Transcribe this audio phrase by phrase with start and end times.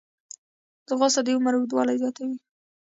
[0.87, 2.37] ځغاسته د عمر اوږدوالی زیاتوي